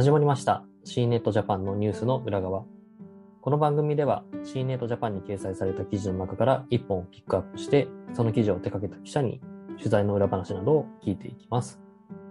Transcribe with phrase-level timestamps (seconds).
[0.00, 2.64] 始まりました C ネットジャパンのニュースの裏側。
[3.42, 9.42] この番組では C ネットジャパンに掲載された記事の中から1本をピックアップして、その記事を手掛けた記者に
[9.76, 11.78] 取材の裏話などを聞いていきます。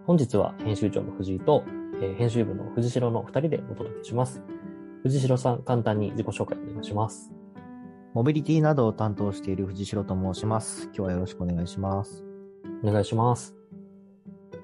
[0.07, 1.63] 本日は編集長の藤井と、
[2.01, 4.41] えー編集部の藤代の2人でお届けします。
[5.03, 7.31] 藤代さん、簡単に自己紹介お願いします。
[8.15, 10.85] モビリティなどを担当している藤代と申します。
[10.85, 12.25] 今日はよろしくお願いします。
[12.83, 13.55] お願いします。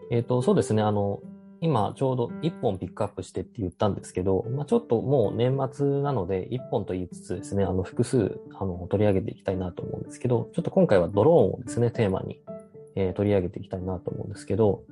[0.10, 1.20] えっ、と、そうですね、あの、
[1.66, 12.40] 今ちょうど1本ピックアップしてって言ったんですけど、まあ、ちょっともう年末なので1本と言いつつですね、あの複数あの取り上げていきたいなと思うんですけど、ちょっと今回はドローンをですね、テーマに、
[12.96, 14.84] えー取り上げていきたいなと思うんですけど、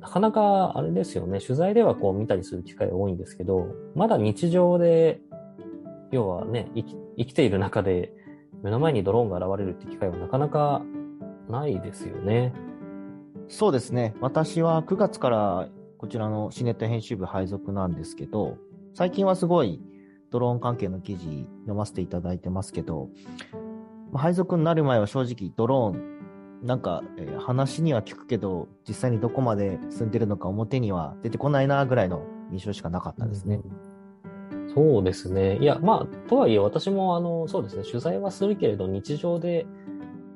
[0.00, 5.20] なかなかあれですよね、取材ではこう見たりする機会が多いんですけど、まだ日常で、
[6.10, 8.12] 要はね、生き生きている中で
[8.62, 10.82] 目の前にドローンが現れるって機会はなかなか
[11.50, 12.54] ないですよね。
[13.48, 14.14] そうですね。
[14.20, 15.68] 私は9月から
[16.02, 18.58] こちらのシネット編集部配属なんですけど、
[18.92, 19.80] 最近はすごい
[20.32, 23.08] ドローン関係の記事読ませていただいてますけど、
[24.12, 33.60] 配属になる前は正直ドローン、なんか、えー話には聞くけど、実際にどこまで進んでるのか表には出てこないなぐらいの印象しかなかったですね。
[33.64, 35.58] うんそうですね。
[35.58, 39.66] いや、まあ、とはいえ私も、あの、そうですね、取材はするけれど、日常で、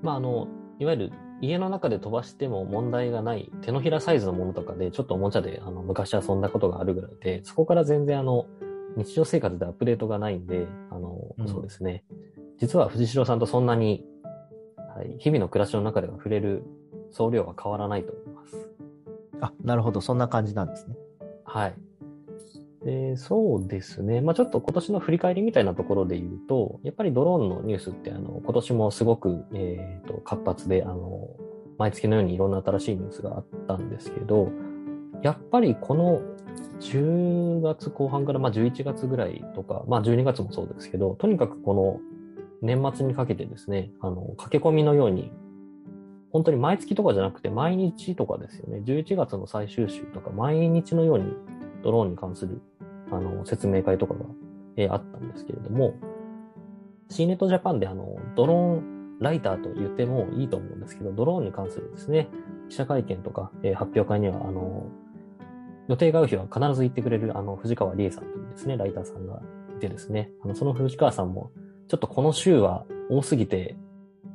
[0.02, 0.46] まあ、あの、
[0.78, 8.46] いわゆる家の中で飛ばしても問題がない手のひらサイズのものとかで、ちょっとおもちゃで、あの、昔遊んだことがあるぐらいで、そこから全然、あの、
[8.96, 12.04] 日常生活でアップデートがないんで、あの、うんそうですね。
[12.58, 14.04] 実は藤代さんとそんなに、
[14.96, 16.64] はい、日々の暮らしの中では触れる
[17.10, 18.70] 総量は変わらないと思います。
[19.42, 20.00] あ、なるほど。
[20.00, 20.96] そんな感じなんですね。
[21.44, 21.74] はい。
[22.86, 24.20] で、そうですね。
[24.20, 31.28] まあちょっと今年の振り返りみたいなところで言うと、やっぱりドローンのニュースって、あの、今年もすごく、えっ、と、活発で、あの、
[31.78, 34.52] 毎月のようにいろんな新しいニュースがあったんですけど、
[35.20, 36.22] やっぱりこの
[36.80, 42.00] 10月後半から、まあ11月ぐらいとか、まあ12月もそうですけど、とにかくこの
[42.62, 45.32] 年末にかけてですね、あの、駆け込みのように、
[46.30, 48.82] 本当に毎月とかじゃなくて毎日とかですよね。
[48.84, 51.32] 11月の最終週とか毎日のように
[51.86, 52.60] ドローンに関する
[53.12, 54.20] あの説明会とかが、
[54.76, 55.94] えーあったんですけれども、
[57.08, 62.28] C ネットジャパンであのドローンライターと言ってもいいと思うんですけど、ドローンに関するですね、
[62.68, 64.88] 記者会見とか、えー発表会には、あの、
[65.86, 69.40] 予定が合う日は必ず行ってくれるあの藤川理恵さんというですね、ライターさんが
[69.76, 71.52] いてですね、あのその藤川さんも、
[71.86, 73.76] ちょっとこの週は多すぎて、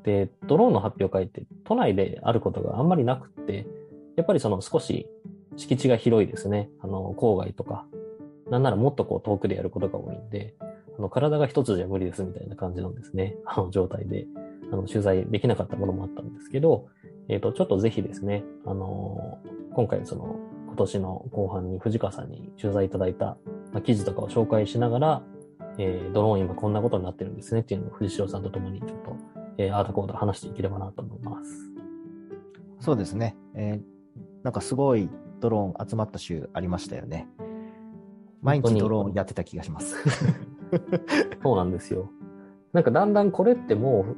[0.04, 3.68] で、ドローンの発表会って都内であることがあんまりなくって、
[4.16, 5.06] やっぱりその少し
[5.58, 6.70] 敷地が広いですね。
[6.80, 7.86] あの、郊外とか、
[8.50, 10.56] なんならもっとこう遠くでやることが多いんで、
[10.98, 14.28] あの、体が一つじゃ無理ですみたいな感じのですね、 あの状態で、
[14.72, 16.88] あの、取材できなかったものもあったんですけど、
[17.28, 19.38] えっ、と、ちょっとぜひですね、あの
[19.74, 20.36] 今回その、
[20.68, 23.38] 今年の後半に藤川さんに取材いただいた、
[23.72, 25.24] まあ、記事とかを紹介しながら、
[25.78, 29.16] えードローン今こんなことになってるんですねっていうのを藤代さんと共にちょっと、
[29.58, 31.72] えーアートコード話していければなと思います。
[32.80, 33.38] そうですね。
[33.54, 33.92] えー
[34.44, 35.08] なんかすごい
[35.42, 37.28] ドローン集まった週ありましたよね。
[38.42, 39.96] 毎日ドローンやってた気がします。
[41.44, 42.10] そうなんですよ。
[42.74, 44.16] なんかだんだんこれってもう、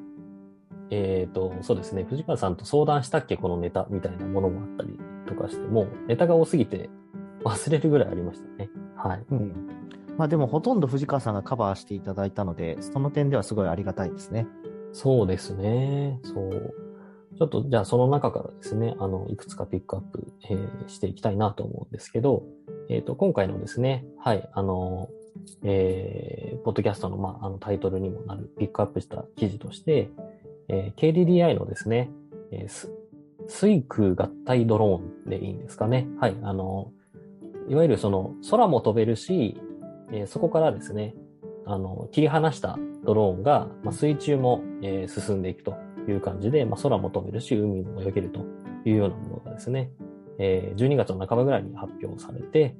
[0.91, 3.35] えっ、と、そうですね、藤川さんと相談したっけ？
[3.37, 6.89] このネタみたいなものもあったりとかして、もうネタが多すぎて
[7.43, 8.69] 忘れるぐらいありましたね。
[8.95, 9.25] はい。
[9.31, 9.69] うん。
[10.17, 14.47] まあでもほとんど藤川さんがカバーしていただいたので、その点ではすごいありがたいですね。
[14.91, 16.19] そうですね。
[16.23, 16.73] そう。
[17.37, 22.43] ちょっとじゃあその中からですね、あの、いくつかピックアップ、えーしていきたいなと思うんですけど、
[22.89, 25.09] えっ、と、今回のですね、はい、あの、
[25.63, 30.09] えー、ポッドキャストの、まあ、あのタイトルにもなるピックアップした記事として、
[30.67, 32.11] えー KDDI のですね、
[32.51, 32.91] えーす
[33.47, 36.07] 水空合体ドローンでいいんですかね。
[36.19, 36.91] はい、あの、
[37.67, 39.59] いわゆるその空も飛べるし、
[40.11, 41.15] えーそこからですね、
[41.65, 45.75] あの、切り離したドローンが、まあ、水中も、えー進んでいくと
[46.11, 48.41] いう感じで、まあ、空も飛べるし、海も泳げると
[48.85, 49.91] いうようなものがですね、
[50.39, 52.75] えー12月の半ばぐらいに発表されて、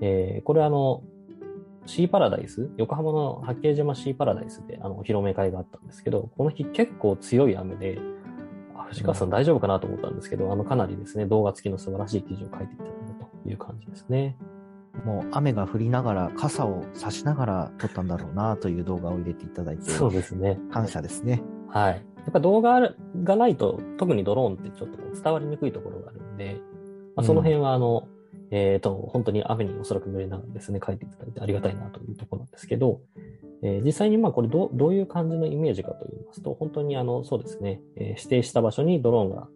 [0.00, 1.02] えーこれあの、
[1.86, 7.98] シーパラダイス、横浜の八景島シーパラダイスであのお披露目会があったんですけど、この日結構強い雨で、
[8.74, 14.36] あ藤川さん大丈夫かなと思ったんですけど、あのかなりですね、動画付きの素晴らしい記事を書いていただいたという感じですね。
[15.04, 20.58] もう雨が降りながら、傘を差しながら撮ったんだろうなという動画を入れていただいて、そうですね。
[20.72, 21.42] 感謝ですね。
[21.68, 22.02] はい。
[22.26, 26.60] やっぱ動画あるがないと、特にドローンってちょっと伝わりにくいところがあるんで、
[27.14, 28.08] まあ、その辺はあの、
[28.50, 33.00] えっ、と、本当に雨におそらく濡れながらですね、書いていただいてありがたいなというところなんですけど、
[33.62, 39.48] えー実際にまあこれどうどういう感じのイメージかと言いますと、本当にあの、そうですね、えー指定した場所にドローンが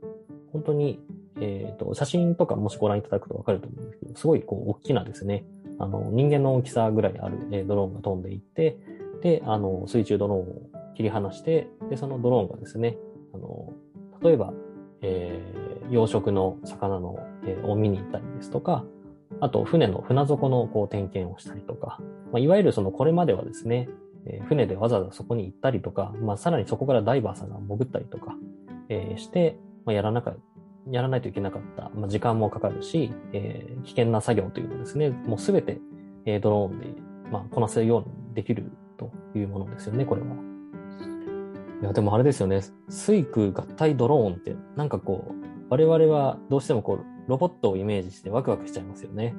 [0.52, 1.00] 本当に、
[1.40, 5.44] えっ、と、写真とかもしご覧いただくとわかると思うんですけど、すごいこう、大きなですね、
[5.78, 8.78] あの、人間の大きさぐらいある、えードローンが飛んでいって、
[9.22, 12.98] で、あの、水中ドローンを切り離して、で、そのドローンがですね、
[13.32, 13.72] あの、
[14.22, 14.52] 例えば、
[15.00, 18.84] えー養殖の魚の、えーを見に行ったりですとか、
[19.40, 21.98] あと、船の船底のこう点検をしたりとか、
[22.30, 23.88] まあ、いわゆるそのこれまではですね、
[24.26, 28.36] えー船でわざわざそこに行ったりとか、まあ、さらにそこからダイバーさんが潜ったりとか、
[28.88, 29.56] えーして、
[29.86, 30.34] まあ、やらなか
[30.90, 35.80] やらないといけなかった、まあ、時間もかかるし、えー危険な作業というのをですね、もうすべて、
[36.26, 36.86] えードローンで、
[37.32, 40.49] まあ、こなせるようにできるというものですよね、これは。
[41.80, 45.34] いや、でもあれですよね、水空合体ドローンって、なんかこう、
[45.70, 49.34] 我々はどうしてもこう、ロボットをイメージしてワクワクしちゃいますよね。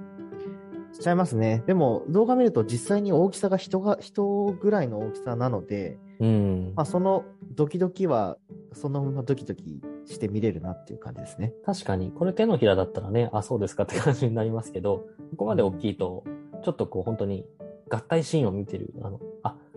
[0.94, 1.64] しちゃいますね。
[1.68, 6.86] でも動画見ると実際に大きさが人が、人ぐらいの大きさなので、うんまあ、。
[6.86, 8.38] そのドキドキは
[8.74, 11.54] そのままドキドキして見れるなっていう感じですね。
[11.66, 16.24] 確かに、これ手のひらだったらね、あ、そうですかって感じになりますけど、ここまで大きいと、
[16.64, 17.46] ちょっとこう本当に
[17.90, 18.94] 合体シーンを見てる。
[19.02, 19.20] あの、あ、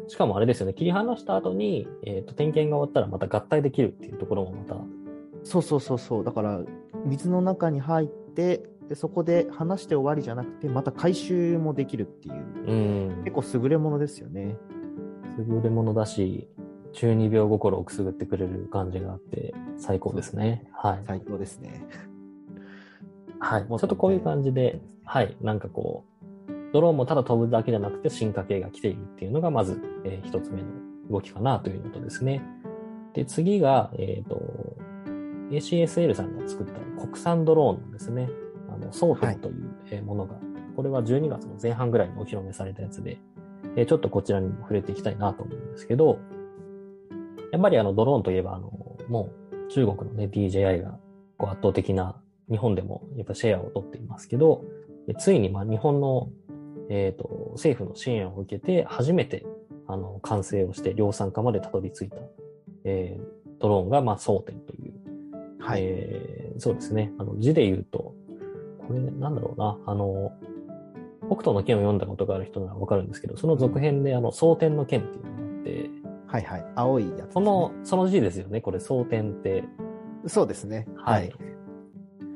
[0.08, 4.76] しかもあれですよね、切り離した後に、えっ、と、点検が終わったらまた合体できるっていうところもまた、
[5.42, 6.24] そうそうそうそう。
[6.24, 6.60] だから
[7.04, 12.34] 水の中に入って、でそこで話して終わりじゃなくて、また回収もできるっていう、
[12.66, 12.74] う
[13.20, 14.56] ん、結構優れものですよね。
[15.38, 16.48] 優れものだし、
[16.92, 20.68] 中二病心をくすぐってくれる感じがあって、最高ですね。
[20.72, 21.02] はい。
[21.06, 21.84] 最高ですね。
[23.40, 23.66] はい。
[23.66, 25.36] ちょっとこういう感じで、はい。
[25.40, 26.13] なんかこう、
[26.74, 30.68] ドローンもただ飛ぶだけじゃなくて進化系が来ているっていうのが、まず、えー一つ目の
[31.08, 32.42] 動きかなというのとですね。
[33.12, 34.42] で、次が、えっ、と、
[35.52, 38.28] ACSL さんが作った国産ドローンのですね、
[38.68, 40.34] あの、ソーテンというものが、
[40.74, 43.18] これは12月の前半ぐらいにお披露目されたやつで、
[43.76, 46.18] えーちょっとこちらにも触れていきたいなと思うんですけど、
[47.52, 48.72] やっぱりあの、ドローンといえば、あの、
[49.08, 50.98] もう中国のね、DJI が
[51.38, 52.16] こう圧倒的な
[52.50, 54.64] 日本でもやっぱシェアを取っていますけど、
[55.18, 56.30] ついにまあ日本の、
[56.88, 59.44] えっ、と、政府の支援を受けて初めて
[59.86, 62.16] あの完成をして量産化までたどり着いた、
[62.84, 64.92] えードローンがまあ争点という、
[65.58, 65.82] はい。
[65.82, 67.12] えーそうですね。
[67.18, 68.14] あの字で言うと、
[68.86, 70.32] これなんだろうな、あの、
[71.26, 75.90] 北斗の剣を読んだことがある人ならわかるんですけど、その続編であの、蒼天の剣っていうのがあって、
[76.26, 76.66] はいはい。
[76.74, 79.64] 青いやつね、その、その字ですよね、これ、蒼天って。
[80.26, 80.86] そうですね。
[80.96, 81.32] はい。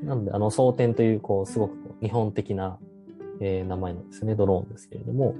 [0.03, 2.77] なんで、あの、蒼天という、こう、すごく日本的な、
[3.39, 5.35] えー名前なんですね、ドローンですけれども、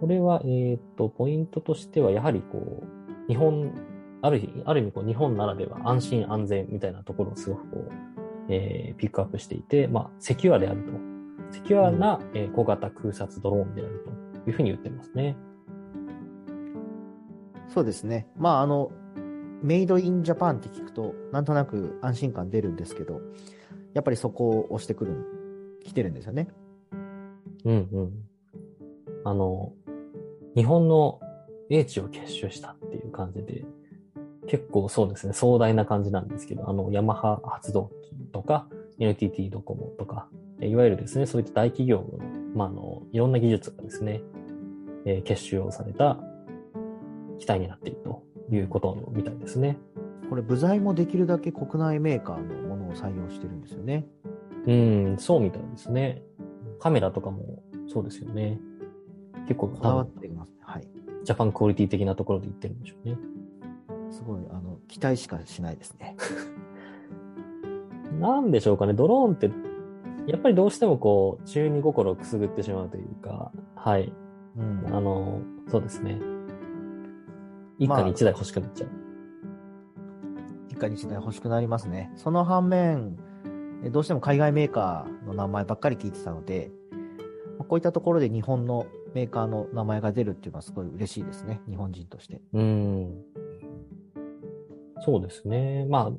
[0.00, 3.72] これは、えっ、と、ポイントとしては、やはりこう、日本、
[4.22, 7.92] ある日、ある意味こう、日本ならでは安心安全みたいなところをすごくこう、
[8.48, 10.92] えーピックアップしていて、まあ、セキュアであると。
[11.50, 14.04] セキュアな、えー小型空撮ドローンである
[14.44, 15.36] というふうに言ってますね。
[17.68, 18.28] そうですね。
[18.36, 18.90] まあ、あの、
[19.62, 23.20] メイドインジャパンって聞くと、なんとなく安心感出るんですけど、
[23.94, 26.48] やっぱりそこを押してくる、来てるんですよね。
[27.64, 28.12] うんうん。
[29.24, 29.72] あの、
[30.54, 31.20] 日本の
[31.70, 33.64] 英知を結集したっていう感じで、
[34.46, 38.66] 結構そうですね、壮大な感じなんですけど、あの、ヤマハ発動機とか、
[38.98, 40.28] NTT ドコモとか、
[40.60, 42.18] えいわゆるですね、そういった大企業の、
[42.54, 44.22] まあ、あの、いろんな技術がですね、
[45.04, 46.18] えー結集をされた
[47.38, 49.78] 機体になっているということみたいですね。
[50.28, 54.06] これ、部材もできるだけ国内メーカーのものを採用してるんですよね。
[54.66, 56.22] うん、そうみたいですね。
[56.78, 58.58] カメラとかもそうですよね。
[59.46, 60.52] 結構、こだわっています。
[60.60, 60.86] はい。
[61.24, 63.16] ジャパンクオリティ的なところで言ってるんでしょうね。
[64.10, 66.16] すごい、あの、期待しかしないですね。
[68.20, 69.50] なんでしょうかね、ドローンって、
[70.26, 74.12] やっぱりどうしてもこう、中二心をくすぐってしまうというか、はい。
[74.56, 74.86] うん。
[74.94, 76.20] あの、そうですね。
[77.78, 78.90] 一家に一台欲しくなっちゃう。
[80.68, 82.12] 一家に一台欲しくなりますね。
[82.16, 83.27] その反面、え
[83.84, 86.70] どうしても海外メーカーの名前ばっかり聞いてたので、
[87.58, 91.60] こういったところで日本のメーカーの名前が出るっていうのはすごい嬉しいですね。
[91.68, 92.40] 日本人として。
[92.52, 93.22] うん。
[95.00, 95.86] そうですね。
[95.88, 96.12] まあ、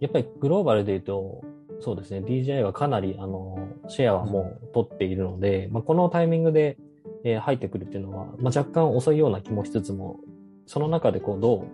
[0.00, 1.44] やっぱりグローバルで言うと、
[1.80, 6.78] そうですね、DJI はかなり、あの、シェアはもう取っているので、まあ、このタイミングで、
[7.24, 10.20] えー入ってくるっていうのは、まあ、若干遅いような気もしつつも、
[10.66, 11.66] その中でこう、どう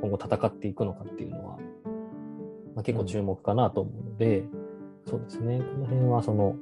[0.00, 1.58] 今後戦っていくのかっていうのは、
[2.74, 4.44] まあ、結構注目かなと思うので、
[5.06, 6.56] そうですね、この辺はその、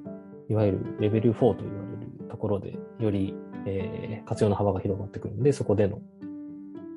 [0.49, 3.35] いわゆるレベル4と言われるところで、より、
[3.67, 6.00] えー活用の幅が広がってくるんで、そこでの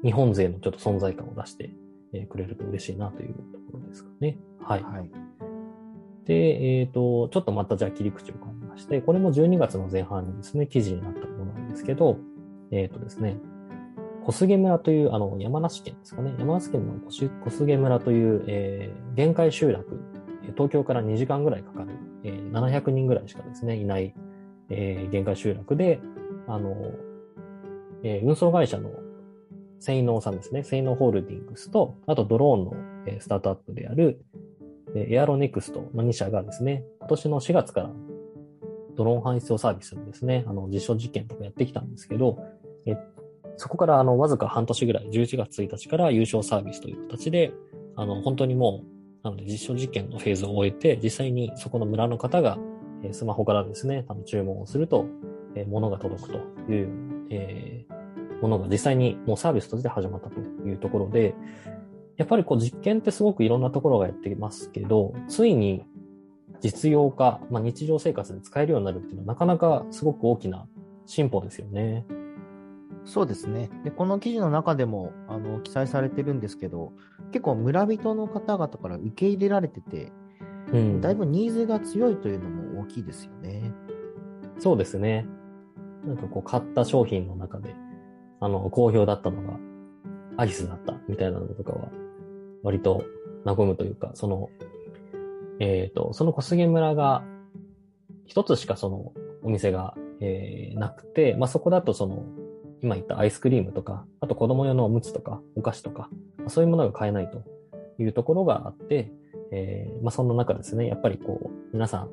[0.04, 1.72] 日本勢のちょっと存在感を出して、
[2.14, 3.42] えーくれると嬉しいなというと
[3.72, 4.38] ころですかね。
[4.62, 4.84] はい。
[4.84, 5.10] はい。
[6.26, 12.18] で、えっ、と、ちょっとまたじゃあ切り口を変えまして、これも12月の前半にですね、記事になったものなんですけど、
[12.72, 13.38] えっ、とですね、
[14.26, 20.00] 小菅村という、あの、山梨県ですかね、山梨県の小菅村という、えー限界集落。
[20.54, 21.90] 東京から2時間ぐらいかかる、
[22.24, 24.14] えー、700人ぐらいしかですね、いない、
[24.70, 26.00] えー、限界集落で、
[26.48, 26.92] あの、
[28.04, 28.92] えー、運送会社の
[29.80, 32.74] 性能さんですね、性能ホールディングスと、あとドローンの、
[33.06, 34.24] えー、スタートアップである、
[34.96, 37.92] えー、エアロネクストの2社がですね、今年の4月から
[38.96, 42.40] ドローン搬出用サービスのですね、あの、実証実験とかやってきたんですけど、
[42.86, 42.96] え
[43.58, 47.54] そこからあの、わずか半年ぐらい、11月1日から優勝サービスという形で、
[47.96, 52.58] あの、本当にもう、なので実証実験のフェーズを終えて、実際にそこの村の方が、
[53.04, 55.06] えスマホからですね、あの注文をすると、
[55.56, 56.38] え物が届くと
[56.72, 56.90] いう、
[57.30, 61.36] えー、ものが実際にもうサービスとして始まったというところで、
[62.18, 65.84] やっぱりこう実験ってすごくいろんなところがやってますけど、ついに
[66.62, 70.68] 実用化、まあ、日常生活で使えるようになるっていうのはなかなかすごく大きな
[71.06, 72.06] 進歩ですよね。
[73.06, 73.70] そうですね。
[73.84, 76.94] で、この記事の中でも、あの、記載されてるんですけど、
[77.32, 80.12] 結構村人の方々から受け入れられてて、
[80.72, 83.74] うん、だいぶニーズが強いというのも大きいですよね。
[84.60, 85.26] そうですね。
[86.06, 87.76] なんかこう、買った商品の中で、
[88.40, 89.60] あの、好評だったのが、
[90.38, 91.90] アイスだったみたいなのとかは、
[92.64, 93.04] 割と
[93.44, 94.50] 和むというか、その、
[95.60, 97.24] えっ、ー、と、その小菅村が、
[98.26, 102.24] 一つしかそのお店が、えー、なくて、まあ、そこだとその、
[102.82, 107.44] 今言ったアイスクリームとか、あと子供用のおむつとか、お菓子とか、まあ、そういうものが買えないと
[108.00, 109.12] いうところがあって、
[109.52, 112.10] えー、まあ、そんな中ですね、やっぱりこう、皆さん、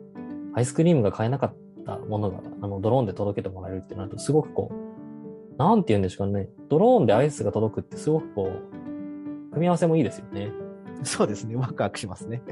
[0.55, 1.55] アイスクリームが買えなかっ
[1.87, 10.53] たものが、あの、ドローンで届けてもらえるってなると、すごくこう、なんて言うんでしょうかね、ドローンでアイスが届くってすごくこう、組み合わせもいいですよね。
[11.05, 12.43] そうですね、ワクワクしますね。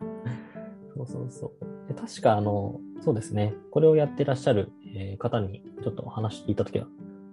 [0.94, 1.88] そうそうそう。
[1.88, 3.54] で確かあの、そうですね。
[3.70, 6.86] これをやってらっしゃる、えー、方にちょっと話聞いたときは、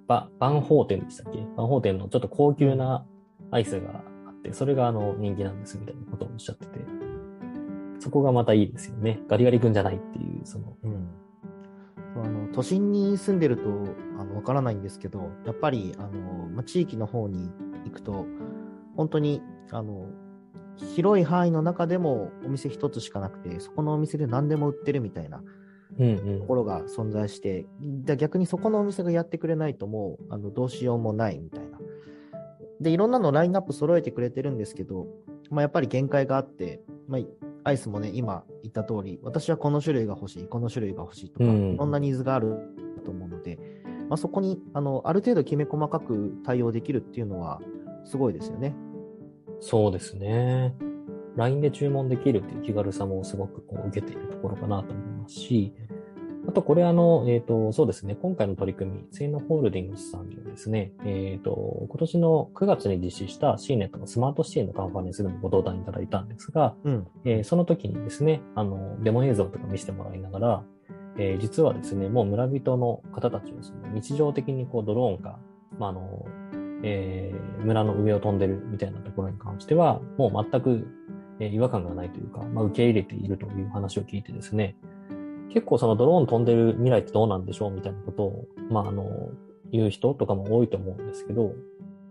[0.10, 1.40] ババンホーテンでしたっけ？
[1.56, 3.06] バンホーテンのちょっと高級な
[3.52, 6.80] アイスがあって、それがあの人気なんですみたいなことをおっしゃってて、
[8.00, 9.22] そこがまたいいですよね。
[9.28, 10.76] ガリガリ君じゃないっていう、その。
[10.84, 11.10] うん。
[12.22, 13.70] あの都心に住んでると
[14.18, 17.52] あのわからないんですけど、やっぱりあの、ま、地域の方に
[17.86, 18.26] 行くと、
[18.98, 20.08] 本当にあの
[20.76, 25.44] 広い範囲の中でもお店一つしかなくて、そこのお店で何でも売ってるみたいな
[26.00, 31.80] ところが存在して、うんうん、逆にそこのお店がやってくれないともうあのどうしようもないみたいな。
[32.80, 35.08] で、いろんなのラインナップ揃えてくれてるんですけど、
[35.50, 37.22] まあ、やっぱり限界があって、まあ、
[37.66, 42.58] アイスもね、今言った通り、私はこの種類が欲しい、この種類が欲しいとか、うん、いろんなニーズがある
[43.04, 43.60] と思うので、
[44.10, 47.62] まあ、そこにあのある程度きめ細かく対応できるっていうのは
[48.06, 48.76] すごいですよね。
[49.60, 50.74] そうですね。
[51.36, 55.74] LINE で注文できるっていう気軽さもすごくこう受けているところかなと思いますし、
[56.50, 70.64] あとこれあの、えっ、ー、と、そうですね、今回の取り組み、セイノホールディングスさんにはですね、えっ、ー、と、今年の9月に実施した CNET のスマートシティのカンファレンスでもご登壇いただいたんですが、うん、えー、その時にですね、あの、デモ映像とか見せてもらいながら、
[71.20, 75.38] えー、実はですね、もう村人の方たちはその日常的にこうドローンか、
[75.78, 76.26] まあ、あの、
[76.82, 80.88] えー、村の上を飛んでるみたいなところに関しては、もう全く、
[81.40, 84.76] えー、違和感がないというか、まあ、受け入れているという話を聞いてですね、
[85.50, 89.30] 結構そのドローン飛んでる未来ってどうなんでしょうみたいなことを、まあ、あの、
[89.72, 91.54] 言う人とかも多いと思うんですけど、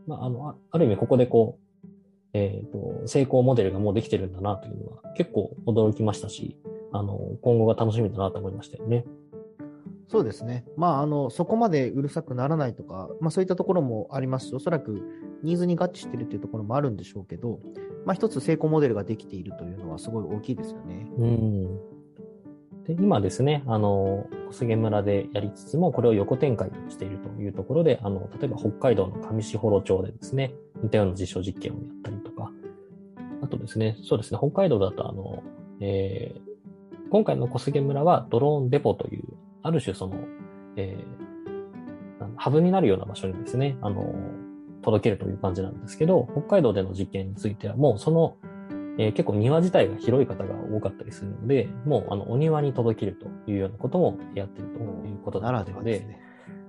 [0.07, 1.89] まあ、あの、ある意味ここでこう、
[2.33, 6.57] えっ、ー、と、成功モデルがもうできてるんだなというのは結構驚きましたし、
[6.93, 9.05] あの、今後が楽しみだなと思いましたよね。
[10.09, 10.65] そうですね。
[10.77, 15.03] まあ、あの、そこまでうるさくならないとか、まあそういったところもありますし、おそらく
[15.43, 17.61] ニーズに合致しているというところもあるんでしょうけど、
[18.07, 21.07] まあ一つ成功モデルができているというのはすごい大きいですよね。
[21.19, 21.98] うん。
[22.89, 32.51] で今ですね、あの、小菅村でやりつつも、これを横展開しているというところで、あの、例えば北海道の上士幌町でですね、似たような実証実験をやったりとか、
[33.43, 35.43] あとですね、そうですね、北海道だと、あの、
[35.81, 39.23] えー、今回の小菅村はドローンデポという
[39.63, 40.17] ある種その、
[40.77, 44.15] えー、ハブになるような場所にですね、あの、
[44.81, 48.37] 届けるという感じなんですけど、北海道での実験についてはもうその、
[48.99, 56.21] えー、結構庭自体が広い方が多かったりするので、もうあの、お庭に届けるというようなこともやってるということなので、でね、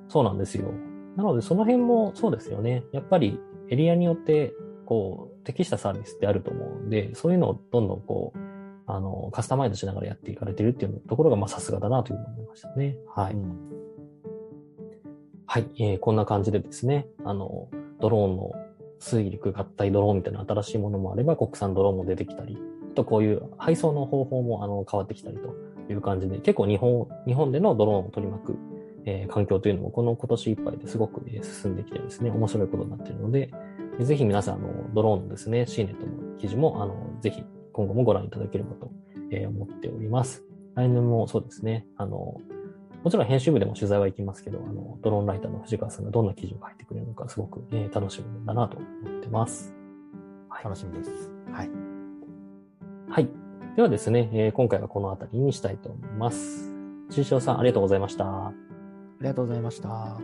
[0.08, 0.72] そうなんですよ。
[1.18, 2.84] なのでその辺もそうですよね。
[2.94, 4.54] やっぱりエリアによって、
[4.86, 8.40] こう、適したサービスってあると思うんで、そういうのをどんどんこう、
[8.86, 12.98] あの、カスタマイズしながらやっていかれてるっていうところが、まあ、さすがだなというふうに思いましたね。
[13.16, 13.34] はい。
[13.34, 13.56] うん、
[15.46, 17.70] はい、えー、こんな感じでですね、あの、
[18.00, 18.52] ドローンの
[19.00, 22.58] 水陸合体ドローンみたいな新しいものもあれば、国産ドローンも出てきたり、
[22.96, 25.56] とこういう配送の方法もあの変わってきたりと
[25.92, 28.56] いう感じで、結構日本、日本でのドローンを取り巻く、
[29.06, 33.52] えー、環境というのもこの今年いっぱいですごく、えー、進んできてですね、面白いことになっているので、
[34.00, 38.92] ぜひ皆さん、あの、ドローンのですね、CNET の記事も、あの、ぜひ今後もご覧いただければと
[39.48, 40.44] 思っております。
[40.76, 42.38] 来年もそうですね、あの、
[43.04, 48.86] もちろん編集部でも取材は行きますけど、あの、ドローンライターの藤川さんがどんな記事を書いてくれるのか、すごく、えー楽しみだなと思
[49.20, 49.74] ってます。
[50.50, 50.64] はい。
[50.64, 51.32] 楽しみです。
[51.52, 51.70] はい。
[53.10, 53.30] はい。
[53.76, 56.74] ではですね、えー今回はこの辺りにしたいと思います。
[57.12, 58.26] 中小さん、ありがとうございました。
[58.26, 58.54] あ
[59.22, 60.20] りがとうございました。